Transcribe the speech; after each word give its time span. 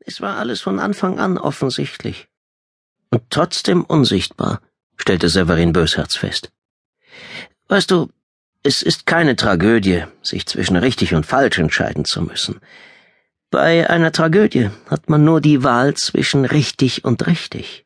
Es 0.00 0.20
war 0.20 0.36
alles 0.36 0.60
von 0.60 0.78
Anfang 0.78 1.18
an 1.18 1.38
offensichtlich. 1.38 2.28
Und 3.10 3.22
trotzdem 3.30 3.84
unsichtbar, 3.84 4.60
stellte 4.96 5.28
Severin 5.28 5.72
Bösherz 5.72 6.16
fest. 6.16 6.50
Weißt 7.68 7.90
du, 7.90 8.08
es 8.62 8.82
ist 8.82 9.06
keine 9.06 9.36
Tragödie, 9.36 10.04
sich 10.22 10.46
zwischen 10.46 10.76
richtig 10.76 11.14
und 11.14 11.24
falsch 11.24 11.58
entscheiden 11.58 12.04
zu 12.04 12.22
müssen. 12.22 12.60
Bei 13.50 13.88
einer 13.88 14.12
Tragödie 14.12 14.70
hat 14.88 15.08
man 15.08 15.24
nur 15.24 15.40
die 15.40 15.64
Wahl 15.64 15.94
zwischen 15.94 16.44
richtig 16.44 17.04
und 17.04 17.26
richtig. 17.26 17.84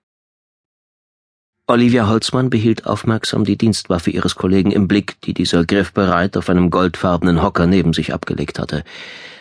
Olivia 1.66 2.08
Holzmann 2.08 2.50
behielt 2.50 2.86
aufmerksam 2.86 3.44
die 3.44 3.56
Dienstwaffe 3.56 4.10
ihres 4.10 4.34
Kollegen 4.34 4.70
im 4.70 4.86
Blick, 4.86 5.18
die 5.22 5.32
dieser 5.32 5.64
griffbereit 5.64 6.36
auf 6.36 6.50
einem 6.50 6.68
goldfarbenen 6.68 7.40
Hocker 7.40 7.66
neben 7.66 7.94
sich 7.94 8.12
abgelegt 8.12 8.58
hatte. 8.58 8.84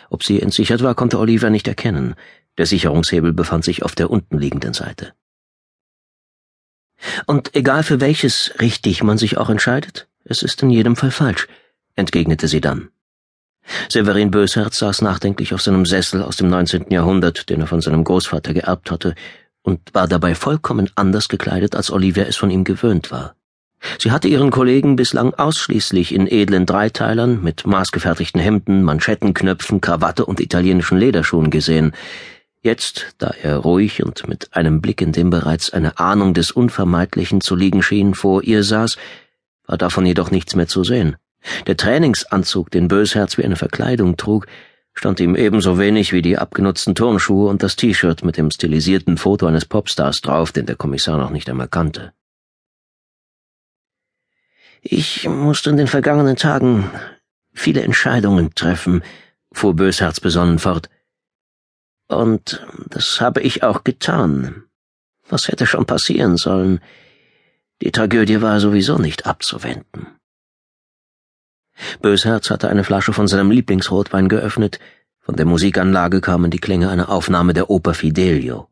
Ob 0.08 0.24
sie 0.24 0.40
entsichert 0.40 0.82
war, 0.82 0.94
konnte 0.94 1.18
Olivia 1.18 1.50
nicht 1.50 1.68
erkennen. 1.68 2.14
Der 2.58 2.66
Sicherungshebel 2.66 3.32
befand 3.32 3.64
sich 3.64 3.82
auf 3.82 3.94
der 3.94 4.10
unten 4.10 4.38
liegenden 4.38 4.74
Seite. 4.74 5.12
Und 7.26 7.54
egal 7.54 7.82
für 7.82 8.00
welches 8.00 8.54
richtig 8.60 9.02
man 9.02 9.18
sich 9.18 9.36
auch 9.36 9.50
entscheidet, 9.50 10.08
es 10.24 10.42
ist 10.42 10.62
in 10.62 10.70
jedem 10.70 10.96
Fall 10.96 11.10
falsch, 11.10 11.48
entgegnete 11.96 12.48
sie 12.48 12.60
dann. 12.60 12.88
Severin 13.88 14.30
Bösherz 14.30 14.78
saß 14.78 15.02
nachdenklich 15.02 15.54
auf 15.54 15.62
seinem 15.62 15.86
Sessel 15.86 16.22
aus 16.22 16.36
dem 16.36 16.48
19. 16.48 16.86
Jahrhundert, 16.90 17.48
den 17.48 17.60
er 17.60 17.66
von 17.66 17.80
seinem 17.80 18.04
Großvater 18.04 18.52
geerbt 18.52 18.90
hatte, 18.90 19.14
und 19.62 19.80
war 19.94 20.06
dabei 20.06 20.34
vollkommen 20.34 20.90
anders 20.94 21.28
gekleidet, 21.28 21.74
als 21.74 21.90
Olivia 21.90 22.24
es 22.24 22.36
von 22.36 22.50
ihm 22.50 22.64
gewöhnt 22.64 23.10
war. 23.10 23.34
Sie 23.98 24.10
hatte 24.10 24.28
ihren 24.28 24.50
Kollegen 24.50 24.96
bislang 24.96 25.34
ausschließlich 25.34 26.14
in 26.14 26.26
edlen 26.26 26.66
Dreiteilern 26.66 27.42
mit 27.42 27.66
maßgefertigten 27.66 28.40
Hemden, 28.40 28.82
Manschettenknöpfen, 28.82 29.80
Krawatte 29.80 30.24
und 30.24 30.40
italienischen 30.40 30.98
Lederschuhen 30.98 31.50
gesehen. 31.50 31.92
Jetzt, 32.64 33.14
da 33.18 33.34
er 33.42 33.58
ruhig 33.58 34.02
und 34.02 34.26
mit 34.26 34.56
einem 34.56 34.80
Blick, 34.80 35.02
in 35.02 35.12
dem 35.12 35.28
bereits 35.28 35.70
eine 35.70 35.98
Ahnung 35.98 36.32
des 36.32 36.50
Unvermeidlichen 36.50 37.42
zu 37.42 37.54
liegen 37.54 37.82
schien, 37.82 38.14
vor 38.14 38.42
ihr 38.42 38.64
saß, 38.64 38.96
war 39.66 39.76
davon 39.76 40.06
jedoch 40.06 40.30
nichts 40.30 40.54
mehr 40.54 40.66
zu 40.66 40.82
sehen. 40.82 41.16
Der 41.66 41.76
Trainingsanzug, 41.76 42.70
den 42.70 42.88
Bösherz 42.88 43.36
wie 43.36 43.44
eine 43.44 43.56
Verkleidung 43.56 44.16
trug, 44.16 44.46
stand 44.94 45.20
ihm 45.20 45.36
ebenso 45.36 45.78
wenig 45.78 46.14
wie 46.14 46.22
die 46.22 46.38
abgenutzten 46.38 46.94
Turnschuhe 46.94 47.50
und 47.50 47.62
das 47.62 47.76
T-Shirt 47.76 48.24
mit 48.24 48.38
dem 48.38 48.50
stilisierten 48.50 49.18
Foto 49.18 49.44
eines 49.44 49.66
Popstars 49.66 50.22
drauf, 50.22 50.50
den 50.50 50.64
der 50.64 50.76
Kommissar 50.76 51.18
noch 51.18 51.30
nicht 51.30 51.50
einmal 51.50 51.68
kannte. 51.68 52.14
Ich 54.80 55.28
musste 55.28 55.68
in 55.68 55.76
den 55.76 55.86
vergangenen 55.86 56.36
Tagen 56.36 56.90
viele 57.52 57.82
Entscheidungen 57.82 58.54
treffen, 58.54 59.02
fuhr 59.52 59.76
Bösherz 59.76 60.18
besonnen 60.18 60.58
fort. 60.58 60.88
Und 62.08 62.64
das 62.88 63.20
habe 63.20 63.40
ich 63.40 63.62
auch 63.62 63.84
getan. 63.84 64.64
Was 65.28 65.48
hätte 65.48 65.66
schon 65.66 65.86
passieren 65.86 66.36
sollen? 66.36 66.80
Die 67.82 67.90
Tragödie 67.90 68.42
war 68.42 68.60
sowieso 68.60 68.98
nicht 68.98 69.26
abzuwenden. 69.26 70.06
Bösherz 72.00 72.50
hatte 72.50 72.68
eine 72.68 72.84
Flasche 72.84 73.12
von 73.12 73.26
seinem 73.26 73.50
Lieblingsrotwein 73.50 74.28
geöffnet. 74.28 74.78
Von 75.20 75.36
der 75.36 75.46
Musikanlage 75.46 76.20
kamen 76.20 76.50
die 76.50 76.58
Klänge 76.58 76.90
einer 76.90 77.08
Aufnahme 77.08 77.54
der 77.54 77.70
Oper 77.70 77.94
Fidelio. 77.94 78.68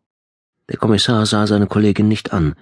Der 0.69 0.77
Kommissar 0.77 1.27
sah 1.27 1.47
seine 1.47 1.67
Kollegin 1.67 2.09
nicht 2.09 2.33
an. 2.33 2.55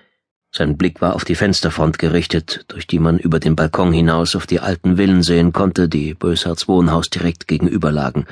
Sein 0.52 0.76
Blick 0.76 1.00
war 1.00 1.14
auf 1.14 1.24
die 1.24 1.34
Fensterfront 1.34 1.98
gerichtet, 1.98 2.64
durch 2.68 2.86
die 2.86 2.98
man 2.98 3.18
über 3.18 3.38
den 3.38 3.54
Balkon 3.54 3.92
hinaus 3.92 4.34
auf 4.34 4.46
die 4.46 4.60
alten 4.60 4.96
Villen 4.96 5.22
sehen 5.22 5.52
konnte, 5.52 5.88
die 5.88 6.14
Bösherz 6.14 6.66
Wohnhaus 6.66 7.10
direkt 7.10 7.46
gegenüber 7.46 7.92
lagen. 7.92 8.26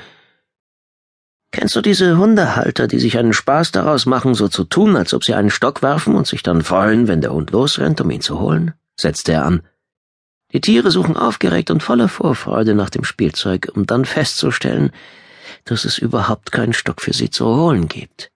Kennst 1.51 1.75
du 1.75 1.81
diese 1.81 2.17
Hundehalter, 2.17 2.87
die 2.87 2.99
sich 2.99 3.17
einen 3.17 3.33
Spaß 3.33 3.71
daraus 3.71 4.05
machen, 4.05 4.35
so 4.35 4.47
zu 4.47 4.63
tun, 4.65 4.95
als 4.95 5.13
ob 5.13 5.23
sie 5.23 5.33
einen 5.33 5.49
Stock 5.49 5.81
werfen 5.81 6.15
und 6.15 6.27
sich 6.27 6.43
dann 6.43 6.61
freuen, 6.61 7.07
wenn 7.07 7.21
der 7.21 7.33
Hund 7.33 7.51
losrennt, 7.51 7.99
um 8.01 8.11
ihn 8.11 8.21
zu 8.21 8.39
holen? 8.39 8.73
setzte 8.95 9.33
er 9.33 9.45
an. 9.45 9.63
Die 10.51 10.61
Tiere 10.61 10.91
suchen 10.91 11.15
aufgeregt 11.15 11.71
und 11.71 11.83
voller 11.83 12.09
Vorfreude 12.09 12.75
nach 12.75 12.89
dem 12.89 13.03
Spielzeug, 13.03 13.71
um 13.73 13.85
dann 13.85 14.05
festzustellen, 14.05 14.91
dass 15.65 15.85
es 15.85 15.97
überhaupt 15.97 16.51
keinen 16.51 16.73
Stock 16.73 17.01
für 17.01 17.13
sie 17.13 17.29
zu 17.29 17.45
holen 17.45 17.87
gibt. 17.87 18.31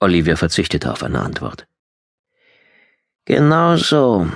Olivia 0.00 0.36
verzichtete 0.36 0.90
auf 0.90 1.02
eine 1.02 1.20
Antwort. 1.20 1.66
Genau 3.24 3.76
so 3.76 4.28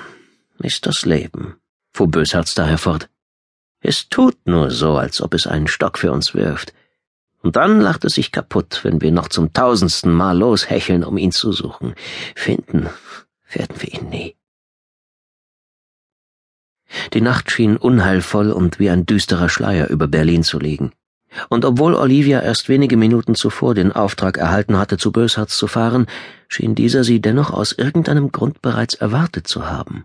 ist 0.60 0.86
das 0.86 1.04
Leben, 1.04 1.56
fuhr 1.92 2.08
Bösherz 2.08 2.54
daher 2.54 2.78
fort. 2.78 3.08
Es 3.80 4.08
tut 4.08 4.46
nur 4.46 4.70
so, 4.70 4.96
als 4.96 5.20
ob 5.20 5.34
es 5.34 5.46
einen 5.46 5.66
Stock 5.66 5.98
für 5.98 6.12
uns 6.12 6.34
wirft. 6.34 6.72
Und 7.46 7.54
dann 7.54 7.80
lacht 7.80 8.04
es 8.04 8.14
sich 8.14 8.32
kaputt, 8.32 8.80
wenn 8.82 9.00
wir 9.00 9.12
noch 9.12 9.28
zum 9.28 9.52
tausendsten 9.52 10.12
Mal 10.12 10.36
loshecheln, 10.36 11.04
um 11.04 11.16
ihn 11.16 11.30
zu 11.30 11.52
suchen. 11.52 11.94
Finden 12.34 12.90
werden 13.52 13.76
wir 13.78 13.94
ihn 13.94 14.08
nie. 14.08 14.36
Die 17.12 17.20
Nacht 17.20 17.52
schien 17.52 17.76
unheilvoll 17.76 18.50
und 18.50 18.80
wie 18.80 18.90
ein 18.90 19.06
düsterer 19.06 19.48
Schleier 19.48 19.90
über 19.90 20.08
Berlin 20.08 20.42
zu 20.42 20.58
liegen. 20.58 20.90
Und 21.48 21.64
obwohl 21.64 21.94
Olivia 21.94 22.42
erst 22.42 22.68
wenige 22.68 22.96
Minuten 22.96 23.36
zuvor 23.36 23.76
den 23.76 23.92
Auftrag 23.92 24.38
erhalten 24.38 24.76
hatte, 24.76 24.98
zu 24.98 25.12
Böshards 25.12 25.56
zu 25.56 25.68
fahren, 25.68 26.06
schien 26.48 26.74
dieser 26.74 27.04
sie 27.04 27.20
dennoch 27.20 27.52
aus 27.52 27.70
irgendeinem 27.70 28.32
Grund 28.32 28.60
bereits 28.60 28.94
erwartet 28.94 29.46
zu 29.46 29.70
haben. 29.70 30.04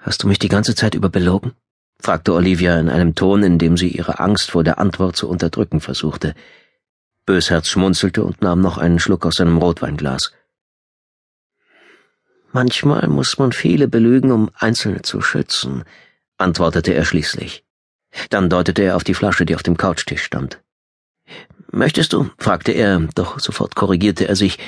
Hast 0.00 0.24
du 0.24 0.26
mich 0.26 0.40
die 0.40 0.48
ganze 0.48 0.74
Zeit 0.74 0.96
über 0.96 1.08
belogen? 1.08 1.52
Fragte 2.00 2.32
Olivia 2.32 2.78
in 2.78 2.88
einem 2.88 3.14
Ton, 3.14 3.42
in 3.42 3.58
dem 3.58 3.76
sie 3.76 3.88
ihre 3.88 4.20
Angst 4.20 4.50
vor 4.50 4.64
der 4.64 4.78
Antwort 4.78 5.16
zu 5.16 5.28
unterdrücken 5.28 5.80
versuchte. 5.80 6.34
Bösherz 7.26 7.68
schmunzelte 7.68 8.22
und 8.22 8.40
nahm 8.40 8.60
noch 8.60 8.78
einen 8.78 8.98
Schluck 8.98 9.26
aus 9.26 9.36
seinem 9.36 9.58
Rotweinglas. 9.58 10.32
Manchmal 12.52 13.08
muss 13.08 13.38
man 13.38 13.52
viele 13.52 13.88
belügen, 13.88 14.32
um 14.32 14.50
Einzelne 14.54 15.02
zu 15.02 15.20
schützen, 15.20 15.84
antwortete 16.38 16.94
er 16.94 17.04
schließlich. 17.04 17.64
Dann 18.30 18.48
deutete 18.48 18.82
er 18.82 18.96
auf 18.96 19.04
die 19.04 19.14
Flasche, 19.14 19.44
die 19.44 19.54
auf 19.54 19.62
dem 19.62 19.76
Couchtisch 19.76 20.22
stand. 20.22 20.62
Möchtest 21.70 22.14
du? 22.14 22.30
fragte 22.38 22.72
er, 22.72 23.00
doch 23.14 23.38
sofort 23.38 23.74
korrigierte 23.74 24.26
er 24.26 24.36
sich. 24.36 24.58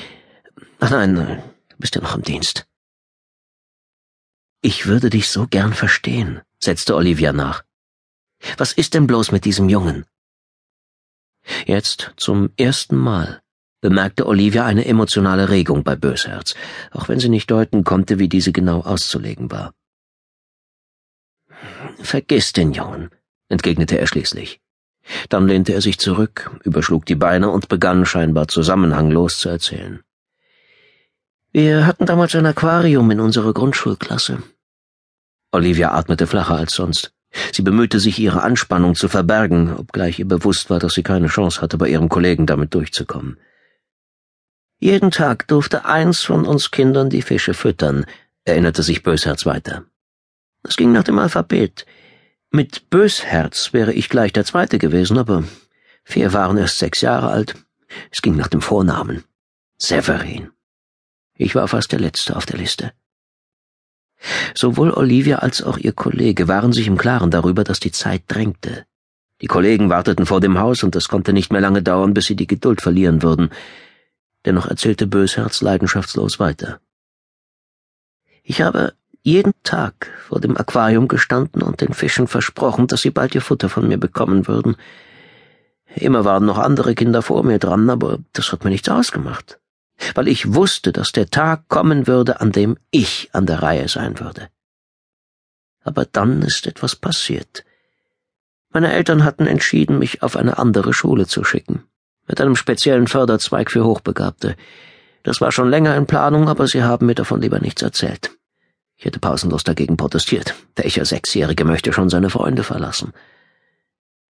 Ach 0.79 0.91
nein, 0.91 1.15
du 1.15 1.75
bist 1.79 1.95
ja 1.95 2.01
noch 2.01 2.15
im 2.15 2.21
Dienst. 2.21 2.67
Ich 4.61 4.85
würde 4.85 5.09
dich 5.09 5.29
so 5.29 5.47
gern 5.47 5.73
verstehen, 5.73 6.41
setzte 6.63 6.95
Olivia 6.95 7.33
nach. 7.33 7.63
Was 8.57 8.73
ist 8.73 8.93
denn 8.93 9.07
bloß 9.07 9.31
mit 9.31 9.45
diesem 9.45 9.69
Jungen? 9.69 10.05
Jetzt 11.65 12.13
zum 12.17 12.51
ersten 12.57 12.95
Mal 12.95 13.41
bemerkte 13.81 14.27
Olivia 14.27 14.65
eine 14.65 14.85
emotionale 14.85 15.49
Regung 15.49 15.83
bei 15.83 15.95
Bösherz, 15.95 16.55
auch 16.91 17.09
wenn 17.09 17.19
sie 17.19 17.29
nicht 17.29 17.49
deuten 17.49 17.83
konnte, 17.83 18.19
wie 18.19 18.29
diese 18.29 18.51
genau 18.51 18.81
auszulegen 18.81 19.49
war. 19.51 19.73
Vergiss 21.99 22.53
den 22.53 22.73
Jungen, 22.73 23.09
entgegnete 23.49 23.97
er 23.97 24.07
schließlich. 24.07 24.61
Dann 25.29 25.47
lehnte 25.47 25.73
er 25.73 25.81
sich 25.81 25.97
zurück, 25.97 26.51
überschlug 26.63 27.05
die 27.07 27.15
Beine 27.15 27.49
und 27.49 27.69
begann 27.69 28.05
scheinbar 28.05 28.47
zusammenhanglos 28.47 29.39
zu 29.39 29.49
erzählen. 29.49 30.01
Wir 31.51 31.85
hatten 31.85 32.05
damals 32.05 32.35
ein 32.35 32.45
Aquarium 32.45 33.09
in 33.11 33.19
unserer 33.19 33.53
Grundschulklasse. 33.53 34.43
Olivia 35.51 35.91
atmete 35.91 36.27
flacher 36.27 36.55
als 36.55 36.73
sonst. 36.73 37.13
Sie 37.51 37.61
bemühte 37.61 37.99
sich, 37.99 38.19
ihre 38.19 38.41
Anspannung 38.41 38.95
zu 38.95 39.07
verbergen, 39.07 39.75
obgleich 39.75 40.19
ihr 40.19 40.27
bewusst 40.27 40.69
war, 40.69 40.79
dass 40.79 40.93
sie 40.93 41.03
keine 41.03 41.27
Chance 41.27 41.61
hatte, 41.61 41.77
bei 41.77 41.87
ihrem 41.87 42.09
Kollegen 42.09 42.45
damit 42.45 42.73
durchzukommen. 42.73 43.37
Jeden 44.79 45.11
Tag 45.11 45.47
durfte 45.47 45.85
eins 45.85 46.21
von 46.21 46.45
uns 46.45 46.71
Kindern 46.71 47.09
die 47.09 47.21
Fische 47.21 47.53
füttern, 47.53 48.05
erinnerte 48.43 48.83
sich 48.83 49.03
Bösherz 49.03 49.45
weiter. 49.45 49.85
Es 50.63 50.75
ging 50.75 50.91
nach 50.91 51.03
dem 51.03 51.19
Alphabet. 51.19 51.85
Mit 52.49 52.89
Bösherz 52.89 53.73
wäre 53.73 53.93
ich 53.93 54.09
gleich 54.09 54.33
der 54.33 54.45
Zweite 54.45 54.77
gewesen, 54.77 55.17
aber 55.17 55.43
vier 56.03 56.33
waren 56.33 56.57
erst 56.57 56.79
sechs 56.79 57.01
Jahre 57.01 57.29
alt. 57.29 57.55
Es 58.09 58.21
ging 58.21 58.35
nach 58.35 58.47
dem 58.47 58.61
Vornamen. 58.61 59.23
Severin. 59.77 60.51
Ich 61.35 61.55
war 61.55 61.67
fast 61.67 61.91
der 61.91 61.99
Letzte 61.99 62.35
auf 62.35 62.45
der 62.45 62.57
Liste. 62.57 62.91
Sowohl 64.53 64.91
Olivia 64.91 65.37
als 65.37 65.63
auch 65.63 65.77
ihr 65.77 65.93
Kollege 65.93 66.47
waren 66.47 66.73
sich 66.73 66.87
im 66.87 66.97
Klaren 66.97 67.31
darüber, 67.31 67.63
dass 67.63 67.79
die 67.79 67.91
Zeit 67.91 68.23
drängte. 68.27 68.85
Die 69.41 69.47
Kollegen 69.47 69.89
warteten 69.89 70.25
vor 70.25 70.39
dem 70.39 70.59
Haus, 70.59 70.83
und 70.83 70.95
es 70.95 71.07
konnte 71.07 71.33
nicht 71.33 71.51
mehr 71.51 71.61
lange 71.61 71.81
dauern, 71.81 72.13
bis 72.13 72.25
sie 72.25 72.35
die 72.35 72.47
Geduld 72.47 72.81
verlieren 72.81 73.23
würden. 73.23 73.49
Dennoch 74.45 74.67
erzählte 74.67 75.07
Bösherz 75.07 75.61
leidenschaftslos 75.61 76.39
weiter. 76.39 76.79
Ich 78.43 78.61
habe 78.61 78.93
jeden 79.23 79.53
Tag 79.63 80.09
vor 80.27 80.39
dem 80.39 80.57
Aquarium 80.57 81.07
gestanden 81.07 81.61
und 81.61 81.81
den 81.81 81.93
Fischen 81.93 82.27
versprochen, 82.27 82.87
dass 82.87 83.01
sie 83.01 83.11
bald 83.11 83.35
ihr 83.35 83.41
Futter 83.41 83.69
von 83.69 83.87
mir 83.87 83.97
bekommen 83.97 84.47
würden. 84.47 84.75
Immer 85.95 86.25
waren 86.25 86.45
noch 86.45 86.57
andere 86.57 86.95
Kinder 86.95 87.21
vor 87.21 87.43
mir 87.43 87.59
dran, 87.59 87.89
aber 87.89 88.19
das 88.33 88.51
hat 88.51 88.63
mir 88.63 88.71
nichts 88.71 88.89
ausgemacht, 88.89 89.59
weil 90.15 90.27
ich 90.27 90.53
wusste, 90.53 90.91
dass 90.91 91.11
der 91.11 91.29
Tag 91.29 91.67
kommen 91.67 92.07
würde, 92.07 92.41
an 92.41 92.51
dem 92.51 92.77
ich 92.91 93.29
an 93.33 93.45
der 93.45 93.61
Reihe 93.61 93.87
sein 93.87 94.19
würde. 94.19 94.49
Aber 95.83 96.05
dann 96.05 96.41
ist 96.41 96.67
etwas 96.67 96.95
passiert. 96.95 97.63
Meine 98.69 98.93
Eltern 98.93 99.23
hatten 99.23 99.47
entschieden, 99.47 99.99
mich 99.99 100.23
auf 100.23 100.35
eine 100.35 100.57
andere 100.57 100.93
Schule 100.93 101.27
zu 101.27 101.43
schicken, 101.43 101.83
mit 102.27 102.39
einem 102.39 102.55
speziellen 102.55 103.07
Förderzweig 103.07 103.71
für 103.71 103.83
Hochbegabte. 103.83 104.55
Das 105.23 105.41
war 105.41 105.51
schon 105.51 105.69
länger 105.69 105.95
in 105.95 106.05
Planung, 106.05 106.47
aber 106.47 106.67
sie 106.67 106.83
haben 106.83 107.05
mir 107.05 107.15
davon 107.15 107.41
lieber 107.41 107.59
nichts 107.59 107.81
erzählt. 107.81 108.31
Ich 108.95 109.05
hätte 109.05 109.19
pausenlos 109.19 109.63
dagegen 109.63 109.97
protestiert. 109.97 110.55
Welcher 110.75 111.05
Sechsjährige 111.05 111.65
möchte 111.65 111.91
schon 111.91 112.09
seine 112.09 112.29
Freunde 112.29 112.63
verlassen? 112.63 113.13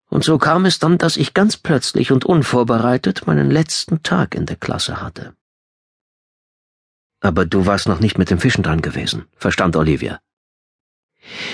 Und 0.09 0.23
so 0.23 0.37
kam 0.37 0.65
es 0.65 0.79
dann, 0.79 0.97
dass 0.97 1.17
ich 1.17 1.33
ganz 1.33 1.57
plötzlich 1.57 2.11
und 2.11 2.25
unvorbereitet 2.25 3.27
meinen 3.27 3.51
letzten 3.51 4.01
Tag 4.03 4.33
in 4.33 4.45
der 4.45 4.57
Klasse 4.57 5.01
hatte. 5.01 5.33
Aber 7.21 7.45
du 7.45 7.65
warst 7.65 7.87
noch 7.87 7.99
nicht 7.99 8.17
mit 8.17 8.29
dem 8.29 8.39
Fischen 8.39 8.63
dran 8.63 8.81
gewesen, 8.81 9.25
verstand 9.37 9.75
Olivia. 9.75 10.19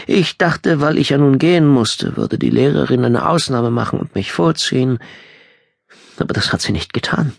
Ich 0.08 0.38
dachte, 0.38 0.80
weil 0.80 0.98
ich 0.98 1.10
ja 1.10 1.18
nun 1.18 1.38
gehen 1.38 1.68
musste, 1.68 2.16
würde 2.16 2.38
die 2.40 2.50
Lehrerin 2.50 3.04
eine 3.04 3.28
Ausnahme 3.28 3.70
machen 3.70 4.00
und 4.00 4.16
mich 4.16 4.32
vorziehen, 4.32 5.00
aber 6.18 6.34
das 6.34 6.52
hat 6.52 6.62
sie 6.62 6.72
nicht 6.72 6.94
getan. 6.94 7.34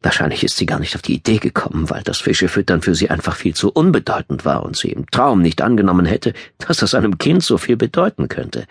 Wahrscheinlich 0.00 0.42
ist 0.42 0.56
sie 0.56 0.66
gar 0.66 0.80
nicht 0.80 0.96
auf 0.96 1.02
die 1.02 1.14
Idee 1.14 1.38
gekommen, 1.38 1.88
weil 1.88 2.02
das 2.02 2.18
Fischefüttern 2.18 2.82
für 2.82 2.94
sie 2.94 3.10
einfach 3.10 3.36
viel 3.36 3.54
zu 3.54 3.70
unbedeutend 3.70 4.44
war 4.44 4.64
und 4.64 4.76
sie 4.76 4.90
im 4.90 5.08
Traum 5.10 5.42
nicht 5.42 5.62
angenommen 5.62 6.06
hätte, 6.06 6.32
dass 6.58 6.78
das 6.78 6.94
einem 6.94 7.18
Kind 7.18 7.44
so 7.44 7.56
viel 7.56 7.76
bedeuten 7.76 8.28
könnte. 8.28 8.66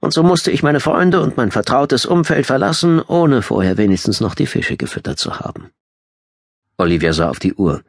Und 0.00 0.14
so 0.14 0.22
musste 0.22 0.50
ich 0.50 0.62
meine 0.62 0.80
Freunde 0.80 1.20
und 1.20 1.36
mein 1.36 1.50
vertrautes 1.50 2.06
Umfeld 2.06 2.46
verlassen, 2.46 3.00
ohne 3.00 3.42
vorher 3.42 3.76
wenigstens 3.76 4.20
noch 4.20 4.34
die 4.34 4.46
Fische 4.46 4.76
gefüttert 4.76 5.18
zu 5.18 5.40
haben. 5.40 5.70
Olivia 6.78 7.12
sah 7.12 7.28
auf 7.28 7.40
die 7.40 7.54
Uhr. 7.54 7.82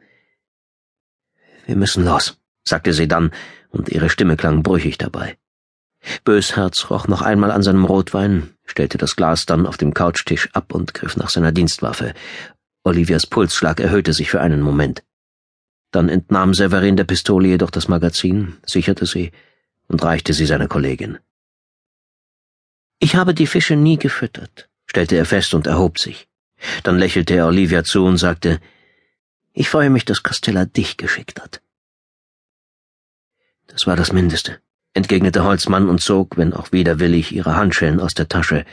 Wir 1.66 1.76
müssen 1.76 2.04
los, 2.04 2.38
sagte 2.66 2.92
sie 2.92 3.06
dann, 3.06 3.30
und 3.70 3.88
ihre 3.88 4.10
Stimme 4.10 4.36
klang 4.36 4.64
brüchig 4.64 4.98
dabei. 4.98 5.38
Bösherz 6.24 6.90
roch 6.90 7.06
noch 7.06 7.22
einmal 7.22 7.52
an 7.52 7.62
seinem 7.62 7.84
Rotwein, 7.84 8.50
stellte 8.66 8.98
das 8.98 9.14
Glas 9.14 9.46
dann 9.46 9.66
auf 9.66 9.76
dem 9.76 9.94
Couchtisch 9.94 10.48
ab 10.54 10.74
und 10.74 10.92
griff 10.92 11.16
nach 11.16 11.30
seiner 11.30 11.52
Dienstwaffe. 11.52 12.14
Olivias 12.82 13.26
Pulsschlag 13.26 13.78
erhöhte 13.78 14.12
sich 14.12 14.30
für 14.30 14.40
einen 14.40 14.60
Moment. 14.60 15.04
Dann 15.92 16.08
entnahm 16.08 16.54
Severin 16.54 16.96
der 16.96 17.04
Pistole 17.04 17.48
jedoch 17.48 17.70
das 17.70 17.86
Magazin, 17.86 18.56
sicherte 18.66 19.06
sie 19.06 19.30
und 19.86 20.02
reichte 20.02 20.32
sie 20.32 20.46
seiner 20.46 20.68
Kollegin. 20.68 21.18
Ich 22.98 23.14
habe 23.14 23.34
die 23.34 23.46
Fische 23.46 23.76
nie 23.76 23.98
gefüttert, 23.98 24.68
stellte 24.86 25.16
er 25.16 25.26
fest 25.26 25.54
und 25.54 25.66
erhob 25.66 25.98
sich. 25.98 26.28
Dann 26.82 26.98
lächelte 26.98 27.34
er 27.34 27.46
Olivia 27.46 27.84
zu 27.84 28.04
und 28.04 28.18
sagte, 28.18 28.60
ich 29.60 29.68
freue 29.68 29.90
mich, 29.90 30.06
dass 30.06 30.22
Costella 30.22 30.64
dich 30.64 30.96
geschickt 30.96 31.38
hat. 31.38 31.60
Das 33.66 33.86
war 33.86 33.94
das 33.94 34.10
Mindeste, 34.10 34.58
entgegnete 34.94 35.44
Holzmann 35.44 35.90
und 35.90 36.00
zog, 36.00 36.38
wenn 36.38 36.54
auch 36.54 36.72
widerwillig, 36.72 37.32
ihre 37.32 37.56
Handschellen 37.56 38.00
aus 38.00 38.14
der 38.14 38.26
Tasche. 38.26 38.64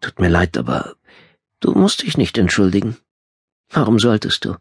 Tut 0.00 0.18
mir 0.18 0.30
leid, 0.30 0.56
aber 0.56 0.94
du 1.60 1.72
musst 1.72 2.04
dich 2.04 2.16
nicht 2.16 2.38
entschuldigen. 2.38 2.96
Warum 3.68 3.98
solltest 3.98 4.46
du? 4.46 4.56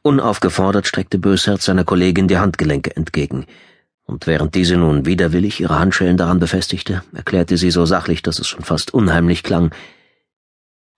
Unaufgefordert 0.00 0.86
streckte 0.86 1.18
Bösherz 1.18 1.66
seiner 1.66 1.84
Kollegin 1.84 2.28
die 2.28 2.38
Handgelenke 2.38 2.96
entgegen, 2.96 3.44
und 4.04 4.26
während 4.26 4.54
diese 4.54 4.78
nun 4.78 5.04
widerwillig 5.04 5.60
ihre 5.60 5.78
Handschellen 5.78 6.16
daran 6.16 6.38
befestigte, 6.38 7.02
erklärte 7.12 7.58
sie 7.58 7.70
so 7.70 7.84
sachlich, 7.84 8.22
dass 8.22 8.38
es 8.38 8.48
schon 8.48 8.64
fast 8.64 8.94
unheimlich 8.94 9.42
klang, 9.42 9.74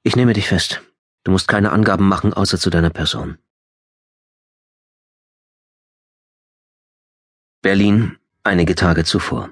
ich 0.04 0.14
nehme 0.14 0.32
dich 0.32 0.46
fest. 0.46 0.80
Du 1.24 1.30
musst 1.30 1.48
keine 1.48 1.72
Angaben 1.72 2.08
machen, 2.08 2.32
außer 2.32 2.58
zu 2.58 2.70
deiner 2.70 2.90
Person. 2.90 3.38
Berlin, 7.62 8.18
einige 8.42 8.74
Tage 8.74 9.04
zuvor. 9.04 9.50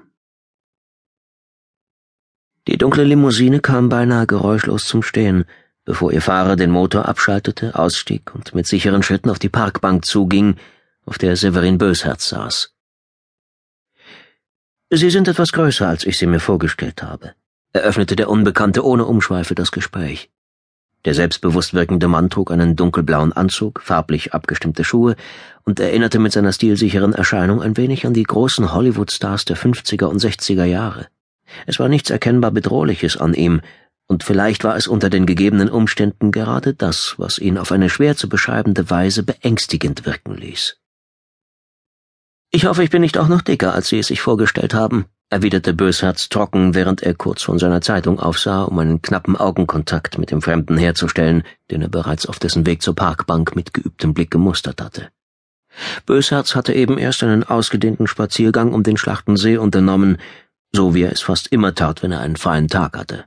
Die 2.67 2.77
dunkle 2.77 3.03
Limousine 3.03 3.59
kam 3.59 3.89
beinahe 3.89 4.25
geräuschlos 4.25 4.87
zum 4.87 5.03
Stehen, 5.03 5.45
bevor 5.85 6.11
ihr 6.11 6.21
Fahrer 6.21 6.55
den 6.55 6.71
Motor 6.71 7.07
abschaltete, 7.07 7.77
ausstieg 7.77 8.33
und 8.33 8.55
mit 8.55 8.67
sicheren 8.67 9.03
Schritten 9.03 9.29
auf 9.29 9.39
die 9.39 9.49
Parkbank 9.49 10.05
zuging, 10.05 10.55
auf 11.05 11.17
der 11.17 11.35
Severin 11.35 11.77
Bösherz 11.77 12.29
saß. 12.29 12.73
Sie 14.91 15.09
sind 15.11 15.27
etwas 15.27 15.51
größer, 15.51 15.87
als 15.87 16.03
ich 16.03 16.17
sie 16.17 16.25
mir 16.25 16.39
vorgestellt 16.39 17.03
habe, 17.03 17.35
eröffnete 17.73 18.15
der 18.15 18.29
Unbekannte 18.29 18.83
ohne 18.83 19.05
Umschweife 19.05 19.53
das 19.53 19.71
Gespräch. 19.71 20.31
Der 21.05 21.13
selbstbewusst 21.13 21.73
wirkende 21.73 22.07
Mann 22.07 22.29
trug 22.29 22.51
einen 22.51 22.75
dunkelblauen 22.75 23.31
Anzug, 23.31 23.81
farblich 23.81 24.33
abgestimmte 24.33 24.83
Schuhe 24.83 25.15
und 25.63 25.79
erinnerte 25.79 26.19
mit 26.19 26.33
seiner 26.33 26.51
stilsicheren 26.51 27.13
Erscheinung 27.13 27.61
ein 27.61 27.77
wenig 27.77 28.05
an 28.05 28.13
die 28.13 28.23
großen 28.23 28.73
Hollywood-Stars 28.73 29.45
der 29.45 29.57
50er 29.57 30.05
und 30.05 30.21
60er 30.21 30.65
Jahre. 30.65 31.07
Es 31.65 31.79
war 31.79 31.87
nichts 31.87 32.09
erkennbar 32.09 32.51
Bedrohliches 32.51 33.17
an 33.17 33.33
ihm, 33.33 33.61
und 34.07 34.23
vielleicht 34.23 34.63
war 34.63 34.75
es 34.75 34.87
unter 34.87 35.11
den 35.11 35.27
gegebenen 35.27 35.69
Umständen 35.69 36.31
gerade 36.31 36.73
das, 36.73 37.13
was 37.17 37.37
ihn 37.37 37.59
auf 37.59 37.71
eine 37.71 37.91
schwer 37.91 38.17
zu 38.17 38.27
beschreibende 38.27 38.89
Weise 38.89 39.21
beängstigend 39.21 40.05
wirken 40.05 40.35
ließ. 40.35 40.77
Ich 42.49 42.65
hoffe, 42.65 42.83
ich 42.83 42.89
bin 42.89 43.01
nicht 43.01 43.19
auch 43.19 43.27
noch 43.27 43.43
dicker, 43.43 43.73
als 43.75 43.89
Sie 43.89 43.99
es 43.99 44.07
sich 44.07 44.21
vorgestellt 44.21 44.73
haben, 44.73 45.05
erwiderte 45.29 45.73
Bösherz 45.73 46.29
trocken, 46.29 46.73
während 46.73 47.03
er 47.03 47.13
kurz 47.13 47.43
von 47.43 47.59
seiner 47.59 47.81
Zeitung 47.81 48.19
aufsah, 48.19 48.63
um 48.63 48.79
einen 48.79 49.01
knappen 49.01 49.35
Augenkontakt 49.35 50.17
mit 50.17 50.31
dem 50.31 50.41
Fremden 50.41 50.77
herzustellen, 50.77 51.43
den 51.71 51.81
er 51.81 51.89
bereits 51.89 52.25
auf 52.25 52.39
dessen 52.39 52.65
Weg 52.65 52.81
zur 52.81 52.95
Parkbank 52.95 53.55
mit 53.55 53.73
geübtem 53.73 54.13
Blick 54.13 54.31
gemustert 54.31 54.81
hatte. 54.81 55.09
Bösherz 56.05 56.55
hatte 56.55 56.73
eben 56.73 56.97
erst 56.97 57.23
einen 57.23 57.43
ausgedehnten 57.43 58.07
Spaziergang 58.07 58.73
um 58.73 58.83
den 58.83 58.97
Schlachtensee 58.97 59.57
unternommen, 59.57 60.17
so 60.71 60.93
wie 60.93 61.03
er 61.03 61.11
es 61.11 61.21
fast 61.21 61.47
immer 61.47 61.75
tat, 61.75 62.03
wenn 62.03 62.11
er 62.11 62.21
einen 62.21 62.35
freien 62.35 62.67
Tag 62.67 62.97
hatte. 62.97 63.25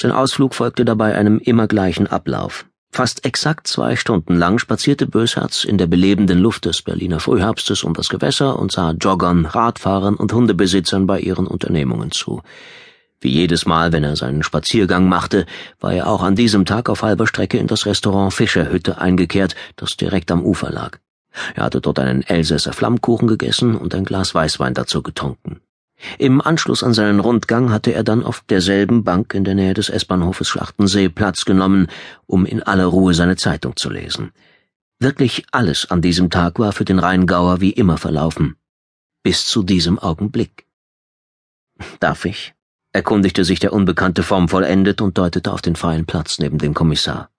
Sein 0.00 0.12
Ausflug 0.12 0.54
folgte 0.54 0.84
dabei 0.84 1.14
einem 1.16 1.38
immer 1.38 1.68
gleichen 1.68 2.06
Ablauf. 2.06 2.66
Fast 2.96 3.26
exakt 3.26 3.66
zwei 3.66 3.94
Stunden 3.94 4.36
lang 4.36 4.58
spazierte 4.58 5.06
Bösherz 5.06 5.64
in 5.64 5.76
der 5.76 5.86
belebenden 5.86 6.38
Luft 6.38 6.64
des 6.64 6.80
Berliner 6.80 7.20
Frühherbstes 7.20 7.84
um 7.84 7.92
das 7.92 8.08
Gewässer 8.08 8.58
und 8.58 8.72
sah 8.72 8.92
Joggern, 8.92 9.44
Radfahrern 9.44 10.14
und 10.14 10.32
Hundebesitzern 10.32 11.06
bei 11.06 11.20
ihren 11.20 11.46
Unternehmungen 11.46 12.10
zu. 12.10 12.40
Wie 13.20 13.28
jedes 13.28 13.66
Mal, 13.66 13.92
wenn 13.92 14.02
er 14.02 14.16
seinen 14.16 14.42
Spaziergang 14.42 15.10
machte, 15.10 15.44
war 15.78 15.92
er 15.92 16.06
auch 16.06 16.22
an 16.22 16.36
diesem 16.36 16.64
Tag 16.64 16.88
auf 16.88 17.02
halber 17.02 17.26
Strecke 17.26 17.58
in 17.58 17.66
das 17.66 17.84
Restaurant 17.84 18.32
Fischerhütte 18.32 18.98
eingekehrt, 18.98 19.56
das 19.76 19.98
direkt 19.98 20.30
am 20.30 20.42
Ufer 20.42 20.70
lag. 20.70 20.96
Er 21.54 21.64
hatte 21.64 21.82
dort 21.82 21.98
einen 21.98 22.22
Elsässer 22.22 22.72
Flammkuchen 22.72 23.28
gegessen 23.28 23.76
und 23.76 23.94
ein 23.94 24.06
Glas 24.06 24.34
Weißwein 24.34 24.72
dazu 24.72 25.02
getrunken. 25.02 25.55
Im 26.18 26.40
Anschluss 26.40 26.82
an 26.82 26.94
seinen 26.94 27.20
Rundgang 27.20 27.70
hatte 27.70 27.92
er 27.92 28.04
dann 28.04 28.22
auf 28.22 28.42
derselben 28.48 29.02
Bank 29.02 29.34
in 29.34 29.44
der 29.44 29.54
Nähe 29.54 29.74
des 29.74 29.88
S-Bahnhofes 29.88 30.48
Schlachtensee 30.48 31.08
Platz 31.08 31.44
genommen, 31.44 31.88
um 32.26 32.44
in 32.44 32.62
aller 32.62 32.86
Ruhe 32.86 33.14
seine 33.14 33.36
Zeitung 33.36 33.76
zu 33.76 33.90
lesen. 33.90 34.32
Wirklich 34.98 35.46
alles 35.52 35.90
an 35.90 36.02
diesem 36.02 36.30
Tag 36.30 36.58
war 36.58 36.72
für 36.72 36.84
den 36.84 36.98
Rheingauer 36.98 37.60
wie 37.60 37.70
immer 37.70 37.98
verlaufen. 37.98 38.56
Bis 39.22 39.46
zu 39.46 39.62
diesem 39.62 39.98
Augenblick. 39.98 40.66
Darf 42.00 42.24
ich? 42.24 42.54
erkundigte 42.92 43.44
sich 43.44 43.60
der 43.60 43.74
Unbekannte 43.74 44.22
formvollendet 44.22 45.02
und 45.02 45.18
deutete 45.18 45.52
auf 45.52 45.60
den 45.60 45.76
freien 45.76 46.06
Platz 46.06 46.38
neben 46.38 46.56
dem 46.56 46.72
Kommissar. 46.72 47.30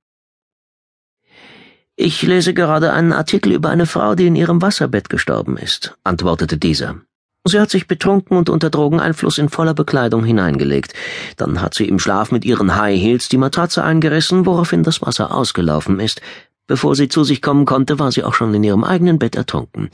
Ich 1.96 2.22
lese 2.22 2.53
gerade 2.53 2.93
einen 2.93 3.12
Artikel 3.12 3.51
über 3.53 3.70
eine 3.70 3.88
Frau, 3.88 4.13
die 4.13 4.27
in 4.27 4.36
ihrem 4.36 4.62
Wasserbett 4.62 5.10
gestorben 5.10 5.58
ist, 5.58 5.98
antwortete 6.03 6.60
dieser. 6.60 7.01
Sie 7.48 7.60
hat 7.60 7.70
sich 7.70 7.88
betrunken 7.88 8.38
und 8.38 8.50
unter 8.50 8.70
Drogeneinfluss 8.70 9.38
in 9.38 9.50
voller 9.50 9.74
Bekleidung 9.74 10.24
hineingelegt. 10.24 10.94
Dann 11.38 11.62
hat 11.62 11.74
sie 11.74 11.88
im 11.88 12.00
Schlaf 12.00 12.32
mit 12.32 12.46
ihren 12.46 12.75
High 12.75 13.00
Heels 13.00 13.30
die 13.30 13.38
Matratze 13.38 13.84
eingerissen, 13.84 14.46
woraufhin 14.46 14.84
das 14.84 15.01
Wasser 15.01 15.34
ausgelaufen 15.34 16.00
ist. 16.00 16.22
Bevor 16.68 16.96
sie 16.96 17.08
zu 17.08 17.24
sich 17.24 17.42
kommen 17.42 17.66
konnte, 17.66 18.00
war 18.00 18.12
sie 18.12 18.24
auch 18.24 18.34
schon 18.34 18.54
in 18.54 18.63
ihrem 18.63 18.84
eigenen 18.84 19.20
Bett 19.20 19.36
ertrunken. 19.36 19.89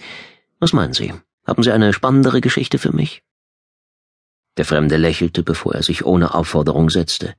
Was 0.59 0.73
meinen 0.73 0.93
Sie? 0.93 1.13
Haben 1.45 1.61
Sie 1.61 1.71
eine 1.71 1.93
spannendere 1.93 2.41
Geschichte 2.41 2.79
für 2.79 2.95
mich? 2.95 3.21
Der 4.57 4.65
Fremde 4.65 4.97
lächelte, 4.97 5.43
bevor 5.43 5.75
er 5.75 5.83
sich 5.83 6.05
ohne 6.05 6.33
Aufforderung 6.33 6.89
setzte. 6.89 7.35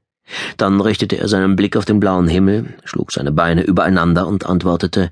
Dann 0.57 0.81
richtete 0.81 1.17
er 1.19 1.29
seinen 1.29 1.57
Blick 1.57 1.77
auf 1.77 1.85
den 1.85 2.01
blauen 2.01 2.29
Himmel, 2.29 2.75
schlug 2.85 3.13
seine 3.13 3.33
Beine 3.33 3.63
übereinander 3.63 4.27
und 4.27 4.47
antwortete 4.47 5.11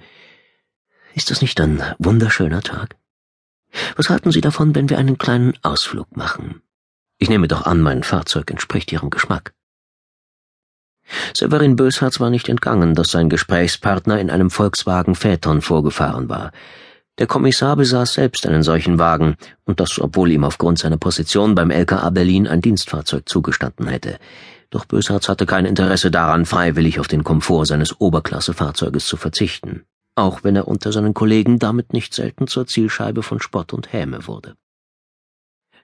Ist 1.15 1.31
das 1.31 1.43
nicht 1.43 1.61
ein 1.61 1.83
wunderschöner 1.99 2.63
Tag? 2.63 2.97
Was 3.97 4.11
halten 4.11 4.33
Sie 4.33 4.41
davon, 4.41 4.75
wenn 4.75 4.91
wir 4.91 4.99
einen 4.99 5.19
kleinen 5.19 5.55
Ausflug 5.63 6.17
machen? 6.17 6.63
Ich 7.19 7.29
nehme 7.29 7.49
doch 7.49 7.67
an, 7.67 7.81
mein 7.81 8.03
Fahrzeug 8.03 8.51
entspricht 8.51 8.91
Ihrem 8.93 9.11
Geschmack. 9.11 9.55
Severin 11.35 11.77
Böshardt 11.77 12.21
war 12.21 12.31
nicht 12.31 12.49
entgangen, 12.49 12.95
dass 12.95 13.11
sein 13.11 13.29
Gesprächspartner 13.29 14.19
in 14.19 14.31
einem 14.31 14.51
Volkswagen 14.51 15.15
Phaeton 15.15 15.61
vorgefahren 15.61 16.29
war. 16.29 16.53
Der 17.19 17.27
Kommissar 17.27 17.77
besaß 17.77 18.15
selbst 18.15 18.47
einen 18.47 18.63
solchen 18.63 18.99
Wagen, 18.99 19.37
und 19.65 19.81
das 19.81 20.01
obwohl 20.01 20.33
ihm 20.33 20.45
aufgrund 20.45 20.79
seiner 20.79 20.97
Position 20.97 21.55
beim 21.55 21.71
LKA 21.71 22.11
Berlin 22.11 22.49
ein 22.49 22.63
Dienstfahrzeug 22.63 23.29
zugestanden 23.29 23.87
hätte. 23.87 24.19
Doch 24.71 24.87
Böshardt 24.87 25.29
hatte 25.29 25.45
kein 25.45 25.67
Interesse 25.67 26.11
daran, 26.11 26.47
freiwillig 26.47 26.99
auf 26.99 27.09
den 27.09 27.25
Komfort 27.25 27.67
seines 27.67 28.01
Oberklassefahrzeuges 28.01 29.07
zu 29.07 29.19
verzichten 29.19 29.85
auch 30.15 30.45
wenn 30.45 30.57
er 30.57 30.69
unter 30.69 30.93
seinen 30.93 31.15
Kollegen 31.15 31.59
damit 31.59 31.93
nicht 31.93 32.15
selten 32.15 32.47
zur 32.47 32.67
Zielscheibe 32.67 33.23
von 33.23 33.41
Spott 33.41 33.73
und 33.73 33.93
Häme 33.93 34.27
wurde. 34.27 34.57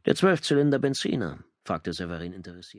Der 0.07 0.15
Zwölfzylinder 0.15 0.79
Benziner? 0.79 1.39
fragte 1.65 1.93
Severin 1.93 2.33
interessiert. 2.33 2.77